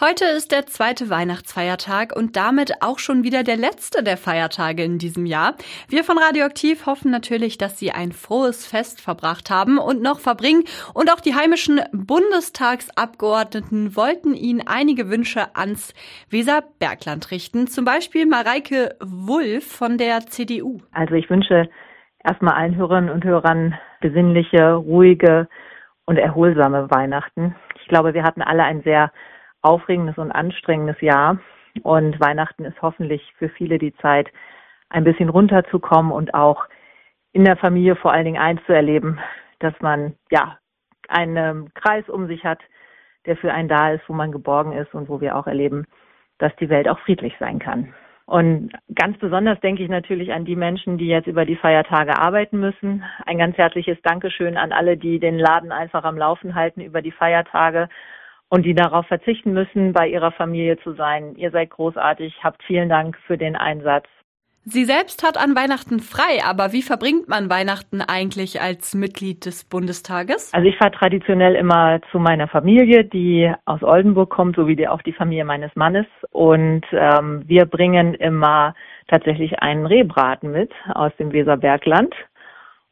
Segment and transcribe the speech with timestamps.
[0.00, 4.98] Heute ist der zweite Weihnachtsfeiertag und damit auch schon wieder der letzte der Feiertage in
[4.98, 5.54] diesem Jahr.
[5.88, 10.62] Wir von Radioaktiv hoffen natürlich, dass Sie ein frohes Fest verbracht haben und noch verbringen.
[10.94, 15.92] Und auch die heimischen Bundestagsabgeordneten wollten Ihnen einige Wünsche ans
[16.30, 17.66] Weserbergland richten.
[17.66, 20.78] Zum Beispiel Mareike Wulff von der CDU.
[20.92, 21.68] Also ich wünsche
[22.22, 25.48] erstmal allen Hörerinnen und Hörern besinnliche, ruhige
[26.04, 27.56] und erholsame Weihnachten.
[27.82, 29.10] Ich glaube, wir hatten alle ein sehr
[29.62, 31.38] aufregendes und anstrengendes Jahr.
[31.82, 34.28] Und Weihnachten ist hoffentlich für viele die Zeit,
[34.90, 36.66] ein bisschen runterzukommen und auch
[37.32, 39.18] in der Familie vor allen Dingen eins zu erleben,
[39.58, 40.58] dass man ja
[41.08, 42.60] einen Kreis um sich hat,
[43.26, 45.84] der für einen da ist, wo man geborgen ist und wo wir auch erleben,
[46.38, 47.92] dass die Welt auch friedlich sein kann.
[48.26, 52.60] Und ganz besonders denke ich natürlich an die Menschen, die jetzt über die Feiertage arbeiten
[52.60, 53.02] müssen.
[53.24, 57.10] Ein ganz herzliches Dankeschön an alle, die den Laden einfach am Laufen halten über die
[57.10, 57.88] Feiertage
[58.48, 61.34] und die darauf verzichten müssen, bei ihrer Familie zu sein.
[61.36, 62.34] Ihr seid großartig.
[62.42, 64.06] Habt vielen Dank für den Einsatz.
[64.70, 69.64] Sie selbst hat an Weihnachten frei, aber wie verbringt man Weihnachten eigentlich als Mitglied des
[69.64, 70.52] Bundestages?
[70.52, 75.00] Also ich fahre traditionell immer zu meiner Familie, die aus Oldenburg kommt, sowie die, auch
[75.00, 76.04] die Familie meines Mannes.
[76.32, 78.74] Und ähm, wir bringen immer
[79.06, 82.14] tatsächlich einen Rehbraten mit aus dem Weserbergland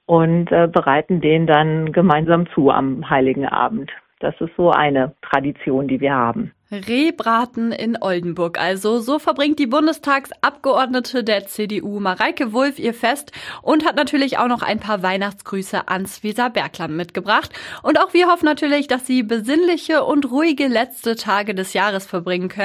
[0.06, 3.90] und äh, bereiten den dann gemeinsam zu am Heiligen Abend.
[4.20, 6.52] Das ist so eine Tradition, die wir haben.
[6.70, 8.58] Rehbraten in Oldenburg.
[8.58, 13.30] Also so verbringt die Bundestagsabgeordnete der CDU Mareike Wulff ihr Fest
[13.62, 17.50] und hat natürlich auch noch ein paar Weihnachtsgrüße ans Weserbergland mitgebracht.
[17.82, 22.48] Und auch wir hoffen natürlich, dass Sie besinnliche und ruhige letzte Tage des Jahres verbringen
[22.48, 22.64] können.